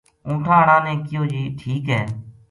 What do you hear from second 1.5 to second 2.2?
ٹھیک ہے